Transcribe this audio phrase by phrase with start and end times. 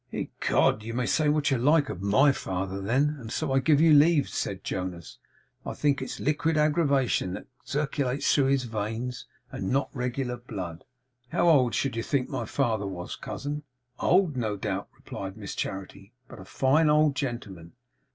[0.11, 3.79] 'Ecod, you may say what you like of MY father, then, and so I give
[3.79, 5.19] you leave,' said Jonas.
[5.63, 10.85] 'I think it's liquid aggravation that circulates through his veins, and not regular blood.
[11.29, 13.61] How old should you think my father was, cousin?'
[13.99, 17.73] 'Old, no doubt,' replied Miss Charity; 'but a fine old gentleman.